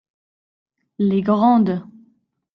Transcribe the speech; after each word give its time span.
Les 0.97 1.21
grandes. 1.21 1.83